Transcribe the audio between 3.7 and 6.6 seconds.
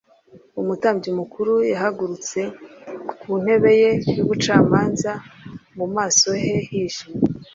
ye y’ubucamanza, mu maso he